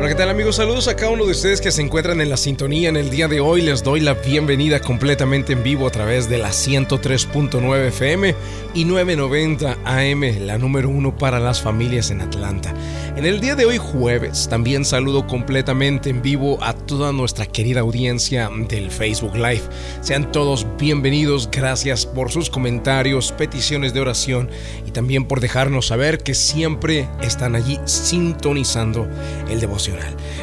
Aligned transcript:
Hola, 0.00 0.08
¿qué 0.08 0.14
tal 0.14 0.30
amigos? 0.30 0.56
Saludos 0.56 0.88
a 0.88 0.96
cada 0.96 1.12
uno 1.12 1.26
de 1.26 1.32
ustedes 1.32 1.60
que 1.60 1.70
se 1.70 1.82
encuentran 1.82 2.22
en 2.22 2.30
la 2.30 2.38
sintonía 2.38 2.88
en 2.88 2.96
el 2.96 3.10
día 3.10 3.28
de 3.28 3.40
hoy. 3.40 3.60
Les 3.60 3.84
doy 3.84 4.00
la 4.00 4.14
bienvenida 4.14 4.80
completamente 4.80 5.52
en 5.52 5.62
vivo 5.62 5.86
a 5.86 5.90
través 5.90 6.26
de 6.26 6.38
la 6.38 6.48
103.9 6.48 7.88
FM 7.88 8.34
y 8.72 8.86
990 8.86 9.76
AM, 9.84 10.46
la 10.46 10.56
número 10.56 10.88
uno 10.88 11.14
para 11.14 11.38
las 11.38 11.60
familias 11.60 12.10
en 12.10 12.22
Atlanta. 12.22 12.72
En 13.14 13.26
el 13.26 13.42
día 13.42 13.54
de 13.56 13.66
hoy 13.66 13.76
jueves 13.76 14.48
también 14.48 14.86
saludo 14.86 15.26
completamente 15.26 16.08
en 16.08 16.22
vivo 16.22 16.56
a 16.62 16.72
toda 16.72 17.12
nuestra 17.12 17.44
querida 17.44 17.80
audiencia 17.80 18.48
del 18.70 18.90
Facebook 18.90 19.34
Live. 19.34 19.64
Sean 20.00 20.32
todos 20.32 20.66
bienvenidos, 20.78 21.50
gracias 21.50 22.06
por 22.14 22.30
sus 22.30 22.50
comentarios, 22.50 23.32
peticiones 23.32 23.94
de 23.94 24.00
oración 24.00 24.50
y 24.86 24.90
también 24.90 25.24
por 25.24 25.40
dejarnos 25.40 25.86
saber 25.86 26.18
que 26.18 26.34
siempre 26.34 27.08
están 27.22 27.54
allí 27.54 27.78
sintonizando 27.84 29.08
el 29.48 29.60
devoción. 29.60 29.98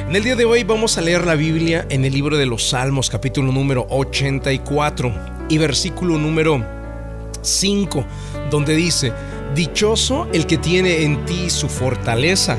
En 0.07 0.15
el 0.15 0.23
día 0.23 0.35
de 0.35 0.45
hoy 0.45 0.63
vamos 0.63 0.97
a 0.97 1.01
leer 1.01 1.25
la 1.25 1.35
Biblia 1.35 1.85
en 1.89 2.05
el 2.05 2.13
libro 2.13 2.37
de 2.37 2.45
los 2.45 2.69
Salmos, 2.69 3.09
capítulo 3.09 3.51
número 3.51 3.85
84 3.89 5.13
y 5.49 5.57
versículo 5.57 6.17
número 6.17 6.65
5, 7.41 8.05
donde 8.49 8.75
dice, 8.75 9.11
Dichoso 9.55 10.27
el 10.33 10.45
que 10.45 10.57
tiene 10.57 11.03
en 11.03 11.25
ti 11.25 11.49
su 11.49 11.69
fortaleza, 11.69 12.57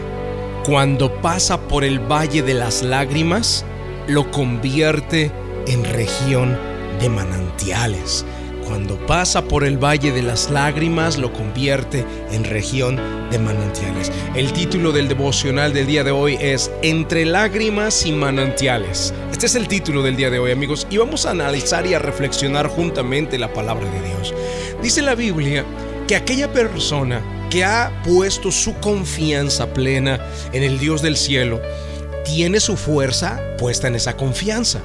cuando 0.64 1.20
pasa 1.20 1.61
por 1.69 1.84
el 1.84 1.98
valle 1.98 2.42
de 2.42 2.55
las 2.55 2.83
lágrimas, 2.83 3.64
lo 4.06 4.30
convierte 4.30 5.30
en 5.66 5.84
región 5.84 6.59
de 7.00 7.09
manantiales 7.09 8.25
cuando 8.68 8.98
pasa 9.06 9.42
por 9.42 9.64
el 9.64 9.82
Valle 9.82 10.12
de 10.12 10.22
las 10.22 10.50
Lágrimas, 10.50 11.16
lo 11.16 11.32
convierte 11.32 12.04
en 12.30 12.45
región 12.45 13.00
de 13.30 13.38
manantiales. 13.38 14.12
El 14.34 14.52
título 14.52 14.92
del 14.92 15.08
devocional 15.08 15.72
del 15.72 15.86
día 15.86 16.05
de 16.05 16.10
hoy 16.10 16.36
es 16.38 16.70
Entre 16.83 17.25
lágrimas 17.25 18.05
y 18.05 18.12
manantiales. 18.12 19.14
Este 19.33 19.47
es 19.47 19.55
el 19.55 19.69
título 19.69 20.02
del 20.02 20.16
día 20.16 20.28
de 20.28 20.38
hoy, 20.38 20.52
amigos, 20.52 20.86
y 20.91 20.98
vamos 20.98 21.25
a 21.25 21.30
analizar 21.30 21.86
y 21.86 21.94
a 21.94 21.98
reflexionar 21.98 22.69
juntamente 22.69 23.38
la 23.38 23.52
palabra 23.52 23.91
de 23.91 24.02
Dios. 24.02 24.34
Dice 24.82 25.00
la 25.00 25.14
Biblia 25.14 25.64
que 26.06 26.16
aquella 26.16 26.53
persona 26.53 27.22
que 27.48 27.64
ha 27.64 28.03
puesto 28.05 28.53
su 28.53 28.75
confianza 28.75 29.72
plena 29.72 30.20
en 30.53 30.62
el 30.62 30.78
Dios 30.78 31.00
del 31.00 31.16
cielo, 31.16 31.60
tiene 32.29 32.61
su 32.61 32.77
fuerza 32.77 33.41
puesta 33.57 33.89
en 33.89 33.95
esa 33.95 34.15
confianza. 34.15 34.81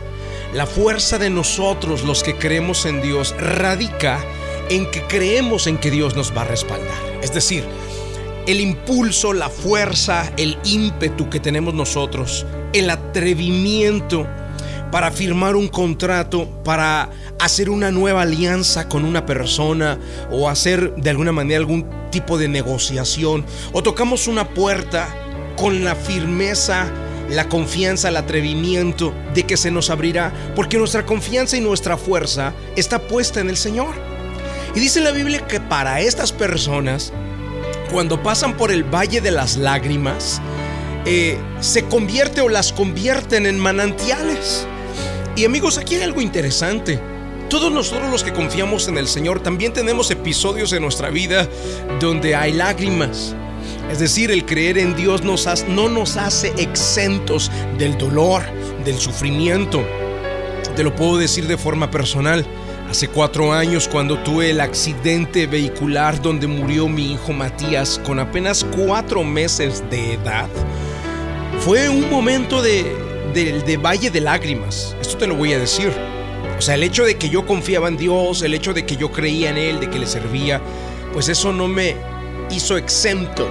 La 0.54 0.66
fuerza 0.66 1.18
de 1.18 1.30
nosotros, 1.30 2.04
los 2.04 2.24
que 2.24 2.38
creemos 2.38 2.86
en 2.86 3.02
Dios, 3.02 3.36
radica 3.38 4.24
en 4.70 4.90
que 4.90 5.02
creemos 5.02 5.68
en 5.68 5.78
que 5.78 5.92
Dios 5.92 6.16
nos 6.16 6.36
va 6.36 6.44
a 6.44 6.46
respaldar. 6.46 6.98
Es 7.22 7.34
decir, 7.34 7.66
el 8.48 8.62
impulso, 8.62 9.34
la 9.34 9.50
fuerza, 9.50 10.32
el 10.38 10.58
ímpetu 10.64 11.30
que 11.30 11.42
tenemos 11.42 11.74
nosotros, 11.74 12.46
el 12.72 12.90
atrevimiento 12.90 14.26
para 14.90 15.12
firmar 15.12 15.58
un 15.58 15.68
contrato, 15.68 16.48
para 16.64 17.10
hacer 17.40 17.70
una 17.70 17.92
nueva 17.92 18.22
alianza 18.22 18.88
con 18.88 19.04
una 19.04 19.26
persona 19.26 20.00
o 20.32 20.48
hacer 20.48 20.96
de 20.96 21.10
alguna 21.10 21.34
manera 21.34 21.60
algún 21.60 21.90
tipo 22.10 22.38
de 22.38 22.48
negociación 22.48 23.46
o 23.74 23.84
tocamos 23.84 24.28
una 24.28 24.48
puerta 24.50 25.14
con 25.58 25.84
la 25.84 25.96
firmeza 25.96 26.92
la 27.30 27.50
confianza, 27.50 28.10
el 28.10 28.18
atrevimiento 28.18 29.14
de 29.34 29.44
que 29.44 29.58
se 29.58 29.72
nos 29.72 29.90
abrirá, 29.90 30.34
porque 30.56 30.78
nuestra 30.78 31.06
confianza 31.06 31.58
y 31.58 31.62
nuestra 31.62 31.98
fuerza 31.98 32.54
está 32.76 33.00
puesta 33.00 33.40
en 33.40 33.50
el 33.50 33.58
Señor. 33.58 33.96
Y 34.76 34.80
dice 34.80 35.02
la 35.02 35.12
Biblia 35.12 35.46
que 35.48 35.60
para 35.60 36.02
estas 36.02 36.32
personas, 36.32 37.14
cuando 37.92 38.24
pasan 38.24 38.58
por 38.58 38.72
el 38.72 38.84
valle 38.84 39.22
de 39.22 39.32
las 39.32 39.58
lágrimas, 39.58 40.42
eh, 41.06 41.38
se 41.60 41.84
convierte 41.86 42.42
o 42.42 42.50
las 42.50 42.74
convierten 42.74 43.46
en 43.46 43.60
manantiales. 43.60 44.66
Y 45.36 45.46
amigos, 45.46 45.78
aquí 45.78 45.96
hay 45.96 46.04
algo 46.04 46.22
interesante. 46.22 47.00
Todos 47.50 47.72
nosotros 47.72 48.10
los 48.10 48.24
que 48.24 48.34
confiamos 48.34 48.88
en 48.88 48.98
el 48.98 49.08
Señor 49.08 49.42
también 49.42 49.74
tenemos 49.74 50.10
episodios 50.10 50.74
en 50.74 50.82
nuestra 50.82 51.10
vida 51.10 51.48
donde 52.00 52.36
hay 52.36 52.54
lágrimas, 52.54 53.36
es 53.92 54.00
decir, 54.00 54.32
el 54.32 54.46
creer 54.46 54.78
en 54.78 54.96
Dios 54.96 55.24
no 55.24 55.90
nos 55.90 56.18
hace 56.18 56.54
exentos 56.58 57.52
del 57.78 57.98
dolor, 57.98 58.44
del 58.84 58.98
sufrimiento. 58.98 59.84
Te 60.76 60.84
lo 60.84 60.96
puedo 60.96 61.18
decir 61.18 61.48
de 61.48 61.58
forma 61.58 61.92
personal. 61.92 62.46
Hace 62.90 63.08
cuatro 63.08 63.54
años 63.54 63.88
cuando 63.88 64.20
tuve 64.20 64.52
el 64.52 64.62
accidente 64.62 65.48
vehicular 65.48 66.22
donde 66.22 66.48
murió 66.48 66.88
mi 66.88 67.14
hijo 67.14 67.34
Matías 67.34 68.00
con 68.04 68.20
apenas 68.20 68.64
cuatro 68.64 69.24
meses 69.24 69.84
de 69.90 70.14
edad, 70.14 70.48
fue 71.60 71.90
un 71.90 72.10
momento 72.10 72.62
de, 72.62 72.84
de 73.34 73.78
valle 73.78 74.10
de 74.12 74.22
lágrimas. 74.22 74.96
Esto 75.02 75.18
te 75.18 75.28
lo 75.28 75.36
voy 75.36 75.54
a 75.54 75.60
decir. 75.60 75.92
O 76.58 76.62
sea, 76.62 76.76
el 76.76 76.84
hecho 76.84 77.04
de 77.04 77.18
que 77.18 77.30
yo 77.30 77.46
confiaba 77.46 77.88
en 77.88 77.98
Dios, 77.98 78.42
el 78.42 78.54
hecho 78.54 78.74
de 78.74 78.86
que 78.86 78.96
yo 78.96 79.12
creía 79.12 79.50
en 79.50 79.58
Él, 79.58 79.80
de 79.80 79.90
que 79.90 80.00
le 80.00 80.08
servía, 80.08 80.62
pues 81.14 81.30
eso 81.30 81.52
no 81.52 81.68
me 81.68 81.96
hizo 82.54 82.78
exento 82.78 83.50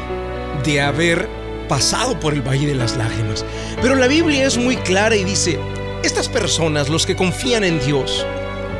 de 0.65 0.81
haber 0.81 1.29
pasado 1.69 2.19
por 2.19 2.33
el 2.33 2.43
Valle 2.43 2.67
de 2.67 2.75
las 2.75 2.97
Lágrimas. 2.97 3.45
Pero 3.81 3.95
la 3.95 4.07
Biblia 4.07 4.47
es 4.47 4.57
muy 4.57 4.77
clara 4.77 5.17
y 5.17 5.25
dice, 5.25 5.59
estas 6.03 6.29
personas, 6.29 6.89
los 6.89 7.07
que 7.07 7.17
confían 7.17 7.65
en 7.65 7.81
Dios, 7.81 8.25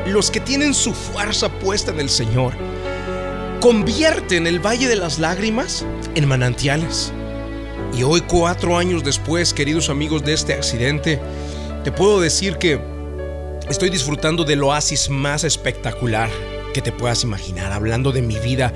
los 0.07 0.31
que 0.31 0.39
tienen 0.39 0.73
su 0.73 0.93
fuerza 0.93 1.49
puesta 1.49 1.91
en 1.91 1.99
el 1.99 2.09
Señor, 2.09 2.53
convierten 3.59 4.47
el 4.47 4.59
Valle 4.59 4.87
de 4.87 4.95
las 4.95 5.19
Lágrimas 5.19 5.85
en 6.15 6.27
manantiales. 6.27 7.11
Y 7.97 8.03
hoy, 8.03 8.21
cuatro 8.21 8.77
años 8.77 9.03
después, 9.03 9.53
queridos 9.53 9.89
amigos 9.89 10.23
de 10.23 10.33
este 10.33 10.53
accidente, 10.53 11.19
te 11.83 11.91
puedo 11.91 12.19
decir 12.19 12.57
que 12.57 12.79
estoy 13.69 13.89
disfrutando 13.89 14.43
del 14.43 14.63
oasis 14.63 15.09
más 15.09 15.43
espectacular 15.43 16.29
que 16.73 16.81
te 16.81 16.91
puedas 16.91 17.23
imaginar, 17.23 17.71
hablando 17.71 18.11
de 18.11 18.21
mi 18.21 18.37
vida 18.39 18.73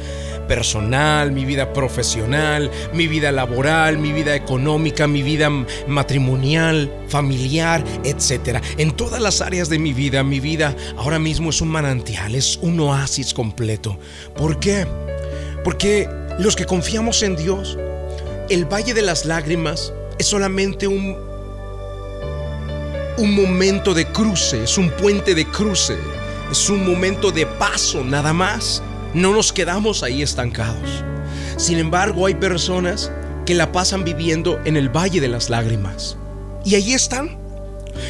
personal, 0.47 1.31
mi 1.31 1.43
vida 1.43 1.73
profesional, 1.73 2.71
mi 2.93 3.07
vida 3.07 3.31
laboral, 3.31 3.97
mi 3.97 4.13
vida 4.13 4.35
económica, 4.35 5.07
mi 5.07 5.21
vida 5.21 5.49
matrimonial, 5.87 6.91
familiar, 7.09 7.83
etc. 8.03 8.59
En 8.77 8.91
todas 8.91 9.21
las 9.21 9.41
áreas 9.41 9.67
de 9.67 9.79
mi 9.79 9.93
vida, 9.93 10.23
mi 10.23 10.39
vida 10.39 10.75
ahora 10.97 11.19
mismo 11.19 11.49
es 11.49 11.59
un 11.61 11.69
manantial, 11.69 12.35
es 12.35 12.57
un 12.61 12.79
oasis 12.79 13.33
completo. 13.33 13.99
¿Por 14.35 14.59
qué? 14.59 14.87
Porque 15.63 16.07
los 16.39 16.55
que 16.55 16.65
confiamos 16.65 17.23
en 17.23 17.35
Dios, 17.35 17.77
el 18.49 18.65
Valle 18.65 18.93
de 18.93 19.01
las 19.01 19.25
Lágrimas 19.25 19.91
es 20.17 20.27
solamente 20.27 20.87
un, 20.87 21.17
un 23.17 23.35
momento 23.35 23.93
de 23.93 24.05
cruce, 24.05 24.63
es 24.63 24.77
un 24.77 24.89
puente 24.91 25.35
de 25.35 25.45
cruce 25.45 25.97
es 26.51 26.69
un 26.69 26.87
momento 26.87 27.31
de 27.31 27.45
paso 27.45 28.03
nada 28.03 28.33
más. 28.33 28.81
No 29.13 29.33
nos 29.33 29.51
quedamos 29.51 30.03
ahí 30.03 30.21
estancados. 30.21 31.03
Sin 31.57 31.77
embargo, 31.77 32.25
hay 32.25 32.35
personas 32.35 33.11
que 33.45 33.55
la 33.55 33.71
pasan 33.71 34.03
viviendo 34.03 34.59
en 34.65 34.77
el 34.77 34.89
Valle 34.89 35.19
de 35.19 35.27
las 35.27 35.49
Lágrimas. 35.49 36.17
Y 36.63 36.75
ahí 36.75 36.93
están. 36.93 37.37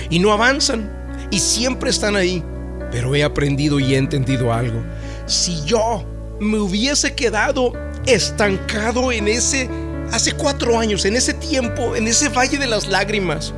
Y 0.09 0.19
no 0.19 0.31
avanzan. 0.31 0.91
Y 1.31 1.39
siempre 1.39 1.89
están 1.89 2.15
ahí. 2.15 2.43
Pero 2.91 3.13
he 3.15 3.23
aprendido 3.23 3.79
y 3.79 3.93
he 3.93 3.97
entendido 3.97 4.53
algo. 4.53 4.81
Si 5.25 5.63
yo 5.65 6.05
me 6.39 6.59
hubiese 6.59 7.15
quedado 7.15 7.73
estancado 8.05 9.11
en 9.11 9.27
ese, 9.27 9.69
hace 10.11 10.33
cuatro 10.33 10.79
años, 10.79 11.05
en 11.05 11.15
ese 11.15 11.33
tiempo, 11.33 11.95
en 11.95 12.07
ese 12.07 12.29
Valle 12.29 12.57
de 12.57 12.67
las 12.67 12.87
Lágrimas, 12.87 13.53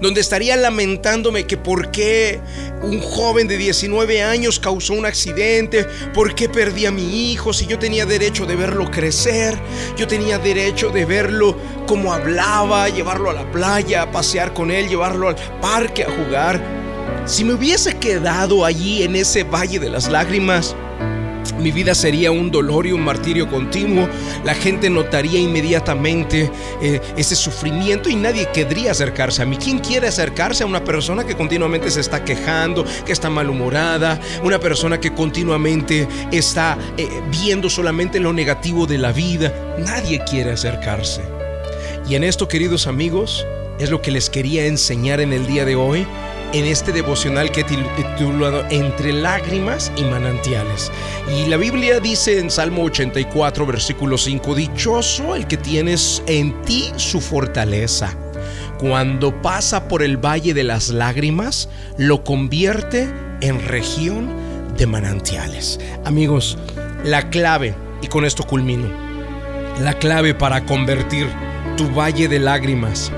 donde 0.00 0.20
estaría 0.20 0.56
lamentándome 0.56 1.44
que 1.46 1.56
por 1.56 1.90
qué 1.90 2.40
un 2.82 3.00
joven 3.00 3.48
de 3.48 3.56
19 3.56 4.22
años 4.22 4.58
causó 4.58 4.94
un 4.94 5.06
accidente, 5.06 5.86
por 6.14 6.34
qué 6.34 6.48
perdí 6.48 6.86
a 6.86 6.90
mi 6.90 7.30
hijo 7.32 7.52
si 7.52 7.66
yo 7.66 7.78
tenía 7.78 8.06
derecho 8.06 8.46
de 8.46 8.56
verlo 8.56 8.90
crecer, 8.90 9.58
yo 9.96 10.06
tenía 10.06 10.38
derecho 10.38 10.90
de 10.90 11.04
verlo 11.04 11.56
como 11.86 12.12
hablaba, 12.12 12.88
llevarlo 12.88 13.30
a 13.30 13.34
la 13.34 13.50
playa, 13.50 14.10
pasear 14.10 14.54
con 14.54 14.70
él, 14.70 14.88
llevarlo 14.88 15.28
al 15.28 15.36
parque 15.60 16.04
a 16.04 16.10
jugar. 16.10 16.60
Si 17.26 17.44
me 17.44 17.54
hubiese 17.54 17.98
quedado 17.98 18.64
allí 18.64 19.02
en 19.02 19.16
ese 19.16 19.44
valle 19.44 19.78
de 19.78 19.90
las 19.90 20.08
lágrimas, 20.08 20.74
mi 21.58 21.70
vida 21.70 21.94
sería 21.94 22.30
un 22.30 22.50
dolor 22.50 22.86
y 22.86 22.92
un 22.92 23.02
martirio 23.02 23.48
continuo. 23.48 24.08
La 24.44 24.54
gente 24.54 24.90
notaría 24.90 25.38
inmediatamente 25.38 26.50
eh, 26.80 27.00
ese 27.16 27.36
sufrimiento 27.36 28.08
y 28.08 28.16
nadie 28.16 28.48
querría 28.52 28.92
acercarse 28.92 29.42
a 29.42 29.46
mí. 29.46 29.56
¿Quién 29.56 29.78
quiere 29.78 30.08
acercarse 30.08 30.62
a 30.62 30.66
una 30.66 30.84
persona 30.84 31.24
que 31.24 31.36
continuamente 31.36 31.90
se 31.90 32.00
está 32.00 32.24
quejando, 32.24 32.84
que 33.04 33.12
está 33.12 33.30
malhumorada, 33.30 34.20
una 34.42 34.58
persona 34.58 35.00
que 35.00 35.12
continuamente 35.12 36.08
está 36.32 36.78
eh, 36.96 37.08
viendo 37.30 37.68
solamente 37.68 38.20
lo 38.20 38.32
negativo 38.32 38.86
de 38.86 38.98
la 38.98 39.12
vida? 39.12 39.52
Nadie 39.78 40.22
quiere 40.24 40.52
acercarse. 40.52 41.22
Y 42.08 42.14
en 42.14 42.24
esto, 42.24 42.48
queridos 42.48 42.86
amigos, 42.86 43.46
es 43.78 43.90
lo 43.90 44.02
que 44.02 44.10
les 44.10 44.30
quería 44.30 44.66
enseñar 44.66 45.20
en 45.20 45.32
el 45.32 45.46
día 45.46 45.64
de 45.64 45.76
hoy 45.76 46.06
en 46.52 46.64
este 46.64 46.92
devocional 46.92 47.52
que 47.52 47.60
he 47.60 47.64
titulado 47.64 48.64
Entre 48.70 49.12
lágrimas 49.12 49.92
y 49.96 50.04
manantiales. 50.04 50.90
Y 51.36 51.46
la 51.46 51.56
Biblia 51.56 52.00
dice 52.00 52.38
en 52.38 52.50
Salmo 52.50 52.84
84, 52.84 53.66
versículo 53.66 54.18
5, 54.18 54.54
Dichoso 54.54 55.36
el 55.36 55.46
que 55.46 55.56
tienes 55.56 56.22
en 56.26 56.60
ti 56.62 56.90
su 56.96 57.20
fortaleza, 57.20 58.16
cuando 58.78 59.40
pasa 59.42 59.88
por 59.88 60.02
el 60.02 60.16
valle 60.16 60.54
de 60.54 60.64
las 60.64 60.88
lágrimas, 60.88 61.68
lo 61.96 62.24
convierte 62.24 63.12
en 63.40 63.64
región 63.66 64.30
de 64.76 64.86
manantiales. 64.86 65.78
Amigos, 66.04 66.58
la 67.04 67.30
clave, 67.30 67.74
y 68.02 68.06
con 68.08 68.24
esto 68.24 68.44
culmino, 68.44 68.88
la 69.80 69.94
clave 69.94 70.34
para 70.34 70.64
convertir 70.64 71.28
tu 71.76 71.90
valle 71.90 72.28
de 72.28 72.38
lágrimas 72.38 73.12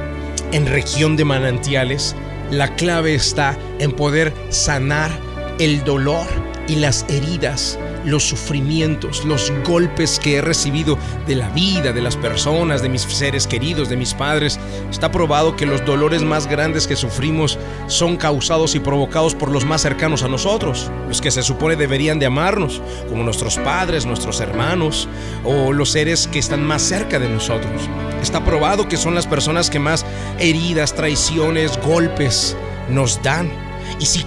en 0.52 0.66
región 0.66 1.16
de 1.16 1.24
manantiales, 1.24 2.14
la 2.52 2.76
clave 2.76 3.14
está 3.14 3.58
en 3.78 3.92
poder 3.92 4.32
sanar 4.50 5.10
el 5.58 5.82
dolor 5.84 6.26
y 6.68 6.76
las 6.76 7.06
heridas 7.08 7.78
los 8.04 8.24
sufrimientos, 8.24 9.24
los 9.24 9.52
golpes 9.64 10.18
que 10.18 10.36
he 10.36 10.40
recibido 10.40 10.98
de 11.26 11.36
la 11.36 11.48
vida, 11.50 11.92
de 11.92 12.02
las 12.02 12.16
personas, 12.16 12.82
de 12.82 12.88
mis 12.88 13.02
seres 13.02 13.46
queridos, 13.46 13.88
de 13.88 13.96
mis 13.96 14.14
padres. 14.14 14.58
Está 14.90 15.10
probado 15.10 15.56
que 15.56 15.66
los 15.66 15.84
dolores 15.84 16.22
más 16.22 16.46
grandes 16.46 16.86
que 16.86 16.96
sufrimos 16.96 17.58
son 17.86 18.16
causados 18.16 18.74
y 18.74 18.80
provocados 18.80 19.34
por 19.34 19.50
los 19.50 19.64
más 19.64 19.82
cercanos 19.82 20.22
a 20.22 20.28
nosotros, 20.28 20.90
los 21.08 21.20
que 21.20 21.30
se 21.30 21.42
supone 21.42 21.76
deberían 21.76 22.18
de 22.18 22.26
amarnos, 22.26 22.82
como 23.08 23.22
nuestros 23.22 23.56
padres, 23.58 24.06
nuestros 24.06 24.40
hermanos 24.40 25.08
o 25.44 25.72
los 25.72 25.90
seres 25.90 26.26
que 26.28 26.38
están 26.38 26.64
más 26.64 26.82
cerca 26.82 27.18
de 27.18 27.28
nosotros. 27.28 27.88
Está 28.22 28.44
probado 28.44 28.88
que 28.88 28.96
son 28.96 29.14
las 29.14 29.26
personas 29.26 29.68
que 29.68 29.80
más 29.80 30.04
heridas, 30.42 30.94
traiciones, 30.94 31.78
golpes 31.80 32.56
nos 32.90 33.22
dan. 33.22 33.50
Y 33.98 34.06
si 34.06 34.26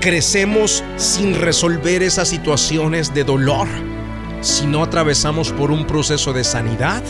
crecemos 0.00 0.82
sin 0.96 1.34
resolver 1.34 2.02
esas 2.02 2.28
situaciones 2.28 3.12
de 3.12 3.24
dolor. 3.24 3.68
Si 4.40 4.66
no 4.66 4.82
atravesamos 4.82 5.52
por 5.52 5.70
un 5.70 5.86
proceso 5.86 6.32
de 6.32 6.44
sanidad, 6.44 7.02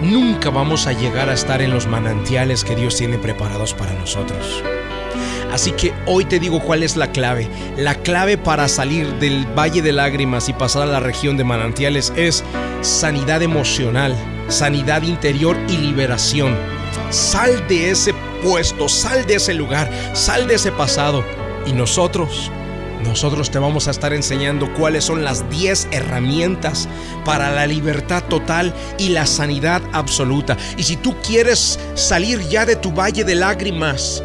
nunca 0.00 0.48
vamos 0.48 0.86
a 0.86 0.92
llegar 0.92 1.28
a 1.28 1.34
estar 1.34 1.60
en 1.60 1.70
los 1.70 1.86
manantiales 1.86 2.64
que 2.64 2.74
Dios 2.74 2.96
tiene 2.96 3.18
preparados 3.18 3.74
para 3.74 3.92
nosotros. 3.92 4.62
Así 5.52 5.72
que 5.72 5.92
hoy 6.06 6.24
te 6.24 6.38
digo 6.38 6.60
cuál 6.60 6.82
es 6.82 6.96
la 6.96 7.12
clave. 7.12 7.46
La 7.76 7.96
clave 7.96 8.38
para 8.38 8.68
salir 8.68 9.06
del 9.18 9.46
valle 9.54 9.82
de 9.82 9.92
lágrimas 9.92 10.48
y 10.48 10.54
pasar 10.54 10.84
a 10.84 10.86
la 10.86 11.00
región 11.00 11.36
de 11.36 11.44
manantiales 11.44 12.10
es 12.16 12.42
sanidad 12.80 13.42
emocional, 13.42 14.16
sanidad 14.48 15.02
interior 15.02 15.58
y 15.68 15.76
liberación. 15.76 16.56
Sal 17.12 17.68
de 17.68 17.90
ese 17.90 18.14
puesto, 18.42 18.88
sal 18.88 19.26
de 19.26 19.34
ese 19.34 19.52
lugar, 19.52 19.90
sal 20.14 20.48
de 20.48 20.54
ese 20.54 20.72
pasado 20.72 21.22
y 21.66 21.74
nosotros, 21.74 22.50
nosotros 23.04 23.50
te 23.50 23.58
vamos 23.58 23.86
a 23.86 23.90
estar 23.90 24.14
enseñando 24.14 24.72
cuáles 24.72 25.04
son 25.04 25.22
las 25.22 25.50
10 25.50 25.88
herramientas 25.90 26.88
para 27.26 27.50
la 27.50 27.66
libertad 27.66 28.24
total 28.24 28.72
y 28.96 29.10
la 29.10 29.26
sanidad 29.26 29.82
absoluta. 29.92 30.56
Y 30.78 30.84
si 30.84 30.96
tú 30.96 31.14
quieres 31.20 31.78
salir 31.94 32.40
ya 32.48 32.64
de 32.64 32.76
tu 32.76 32.92
valle 32.92 33.24
de 33.24 33.34
lágrimas, 33.34 34.24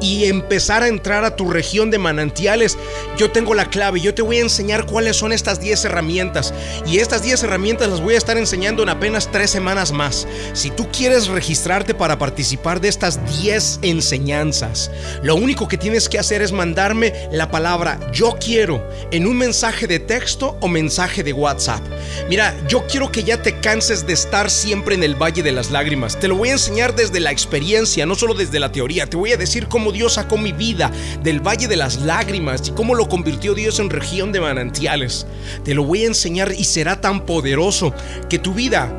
y 0.00 0.26
empezar 0.26 0.82
a 0.82 0.88
entrar 0.88 1.24
a 1.24 1.36
tu 1.36 1.50
región 1.50 1.90
de 1.90 1.98
manantiales, 1.98 2.76
yo 3.16 3.30
tengo 3.30 3.54
la 3.54 3.70
clave. 3.70 4.00
Yo 4.00 4.14
te 4.14 4.22
voy 4.22 4.38
a 4.38 4.42
enseñar 4.42 4.86
cuáles 4.86 5.16
son 5.16 5.32
estas 5.32 5.60
10 5.60 5.86
herramientas. 5.86 6.52
Y 6.86 6.98
estas 6.98 7.22
10 7.22 7.42
herramientas 7.44 7.88
las 7.88 8.00
voy 8.00 8.14
a 8.14 8.18
estar 8.18 8.36
enseñando 8.36 8.82
en 8.82 8.88
apenas 8.88 9.30
3 9.30 9.50
semanas 9.50 9.92
más. 9.92 10.26
Si 10.52 10.70
tú 10.70 10.88
quieres 10.90 11.28
registrarte 11.28 11.94
para 11.94 12.18
participar 12.18 12.80
de 12.80 12.88
estas 12.88 13.18
10 13.40 13.80
enseñanzas, 13.82 14.90
lo 15.22 15.36
único 15.36 15.68
que 15.68 15.78
tienes 15.78 16.08
que 16.08 16.18
hacer 16.18 16.42
es 16.42 16.52
mandarme 16.52 17.12
la 17.30 17.50
palabra 17.50 17.68
yo 18.12 18.36
quiero 18.40 18.88
en 19.10 19.26
un 19.26 19.36
mensaje 19.36 19.86
de 19.86 19.98
texto 19.98 20.56
o 20.60 20.68
mensaje 20.68 21.22
de 21.22 21.32
WhatsApp. 21.32 21.82
Mira, 22.28 22.54
yo 22.68 22.86
quiero 22.86 23.10
que 23.12 23.24
ya 23.24 23.42
te 23.42 23.60
canses 23.60 24.06
de 24.06 24.12
estar 24.12 24.50
siempre 24.50 24.94
en 24.94 25.02
el 25.02 25.14
Valle 25.14 25.42
de 25.42 25.52
las 25.52 25.70
Lágrimas. 25.70 26.18
Te 26.18 26.28
lo 26.28 26.36
voy 26.36 26.48
a 26.48 26.52
enseñar 26.52 26.94
desde 26.94 27.20
la 27.20 27.30
experiencia, 27.30 28.06
no 28.06 28.14
solo 28.14 28.34
desde 28.34 28.58
la 28.58 28.72
teoría. 28.72 29.06
Te 29.06 29.16
voy 29.16 29.32
a 29.32 29.36
decir 29.36 29.68
cómo 29.68 29.87
Dios 29.92 30.14
sacó 30.14 30.38
mi 30.38 30.52
vida 30.52 30.90
del 31.22 31.40
valle 31.40 31.68
de 31.68 31.76
las 31.76 31.96
lágrimas 32.02 32.68
y 32.68 32.70
cómo 32.72 32.94
lo 32.94 33.08
convirtió 33.08 33.54
Dios 33.54 33.78
en 33.78 33.90
región 33.90 34.32
de 34.32 34.40
manantiales. 34.40 35.26
Te 35.64 35.74
lo 35.74 35.84
voy 35.84 36.04
a 36.04 36.08
enseñar 36.08 36.52
y 36.52 36.64
será 36.64 37.00
tan 37.00 37.26
poderoso 37.26 37.92
que 38.28 38.38
tu 38.38 38.54
vida, 38.54 38.92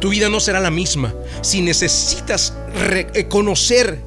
tu 0.00 0.10
vida 0.10 0.28
no 0.28 0.40
será 0.40 0.60
la 0.60 0.70
misma. 0.70 1.14
Si 1.40 1.60
necesitas 1.60 2.54
eh, 2.74 3.26
conocer 3.28 4.00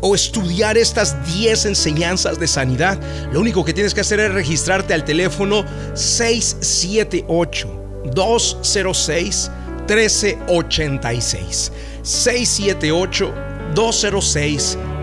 o 0.00 0.14
estudiar 0.14 0.76
estas 0.76 1.16
10 1.34 1.66
enseñanzas 1.66 2.38
de 2.38 2.46
sanidad, 2.46 3.00
lo 3.32 3.40
único 3.40 3.64
que 3.64 3.72
tienes 3.72 3.94
que 3.94 4.02
hacer 4.02 4.20
es 4.20 4.32
registrarte 4.32 4.92
al 4.92 5.04
teléfono 5.04 5.64
678 5.94 7.84
206 8.12 9.50
1386. 9.88 11.72
678 12.02 13.34
206 13.74 13.74
1386. 13.74 14.93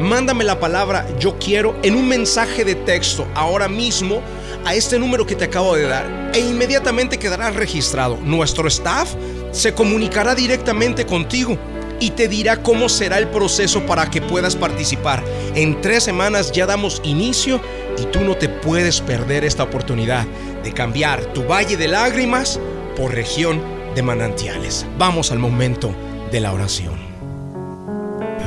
Mándame 0.00 0.44
la 0.44 0.60
palabra 0.60 1.06
yo 1.18 1.38
quiero 1.38 1.76
en 1.82 1.94
un 1.94 2.08
mensaje 2.08 2.64
de 2.64 2.74
texto 2.74 3.26
ahora 3.34 3.68
mismo 3.68 4.20
a 4.64 4.74
este 4.74 4.98
número 4.98 5.26
que 5.26 5.34
te 5.34 5.44
acabo 5.44 5.74
de 5.76 5.86
dar 5.86 6.30
e 6.34 6.40
inmediatamente 6.40 7.18
quedará 7.18 7.50
registrado. 7.50 8.18
Nuestro 8.22 8.68
staff 8.68 9.14
se 9.52 9.72
comunicará 9.74 10.34
directamente 10.34 11.06
contigo 11.06 11.58
y 12.00 12.10
te 12.10 12.28
dirá 12.28 12.62
cómo 12.62 12.88
será 12.88 13.18
el 13.18 13.28
proceso 13.28 13.86
para 13.86 14.10
que 14.10 14.20
puedas 14.20 14.56
participar. 14.56 15.22
En 15.54 15.80
tres 15.80 16.04
semanas 16.04 16.52
ya 16.52 16.66
damos 16.66 17.00
inicio 17.04 17.60
y 17.98 18.04
tú 18.06 18.20
no 18.20 18.36
te 18.36 18.48
puedes 18.48 19.00
perder 19.00 19.44
esta 19.44 19.62
oportunidad 19.62 20.26
de 20.62 20.72
cambiar 20.72 21.24
tu 21.32 21.44
valle 21.44 21.76
de 21.76 21.88
lágrimas 21.88 22.58
por 22.96 23.14
región 23.14 23.62
de 23.94 24.02
manantiales. 24.02 24.84
Vamos 24.98 25.30
al 25.30 25.38
momento 25.38 25.94
de 26.30 26.40
la 26.40 26.52
oración. 26.52 27.13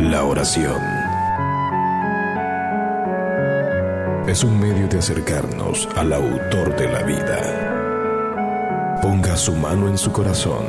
La 0.08 0.24
oración 0.24 0.82
es 4.26 4.42
un 4.42 4.58
medio 4.58 4.88
de 4.88 5.00
acercarnos 5.00 5.86
al 5.98 6.14
autor 6.14 6.74
de 6.78 6.88
la 6.88 7.04
vida. 7.04 9.00
Ponga 9.02 9.36
su 9.36 9.54
mano 9.54 9.90
en 9.90 9.98
su 9.98 10.14
corazón. 10.14 10.64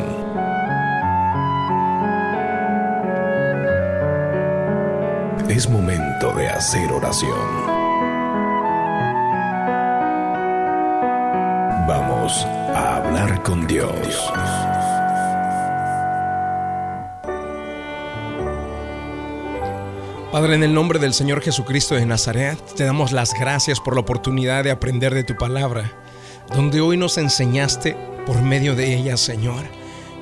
Es 5.49 5.71
momento 5.71 6.33
de 6.35 6.49
hacer 6.49 6.91
oración. 6.91 7.39
Vamos 11.87 12.45
a 12.75 12.97
hablar 12.97 13.41
con 13.45 13.69
Dios. 13.69 14.33
Padre, 20.33 20.57
en 20.57 20.63
el 20.63 20.75
nombre 20.75 20.99
del 20.99 21.15
Señor 21.15 21.41
Jesucristo 21.41 21.95
de 21.95 22.05
Nazaret, 22.05 22.59
te 22.77 22.85
damos 22.85 23.13
las 23.13 23.33
gracias 23.33 23.81
por 23.81 23.95
la 23.95 24.03
oportunidad 24.03 24.63
de 24.63 24.71
aprender 24.71 25.15
de 25.15 25.25
tu 25.25 25.35
palabra, 25.37 25.91
donde 26.55 26.83
hoy 26.83 26.99
nos 26.99 27.17
enseñaste 27.17 27.97
por 28.27 28.43
medio 28.43 28.75
de 28.75 28.95
ella, 28.95 29.17
Señor, 29.17 29.65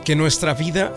que 0.04 0.14
nuestra 0.14 0.54
vida, 0.54 0.94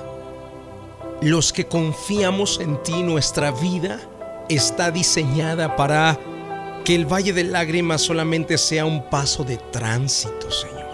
los 1.24 1.52
que 1.52 1.66
confiamos 1.66 2.60
en 2.60 2.84
ti, 2.84 3.02
nuestra 3.02 3.50
vida 3.50 4.00
está 4.48 4.92
diseñada 4.92 5.76
para 5.76 6.20
que 6.86 6.94
el 6.94 7.12
Valle 7.12 7.34
de 7.34 7.46
Lágrimas 7.46 8.02
solamente 8.02 8.60
sea 8.60 8.86
un 8.86 9.10
paso 9.10 9.44
de 9.44 9.58
tránsito, 9.58 10.52
Señor, 10.52 10.86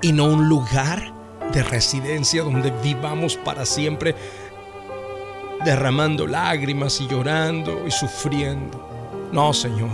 y 0.00 0.12
no 0.12 0.24
un 0.24 0.48
lugar 0.48 1.12
de 1.52 1.62
residencia 1.62 2.42
donde 2.42 2.72
vivamos 2.82 3.36
para 3.36 3.66
siempre 3.66 4.14
derramando 5.64 6.26
lágrimas 6.26 7.00
y 7.00 7.06
llorando 7.06 7.84
y 7.86 7.90
sufriendo. 7.90 9.28
No, 9.32 9.52
Señor. 9.52 9.90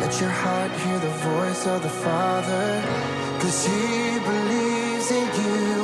Let 0.00 0.20
your 0.20 0.30
heart 0.30 0.72
hear 0.82 0.98
the 0.98 1.14
voice 1.30 1.66
of 1.66 1.82
the 1.82 1.88
Father, 1.88 2.82
cause 3.40 3.66
He 3.66 4.18
believes 4.30 5.10
in 5.10 5.26
you. 5.42 5.79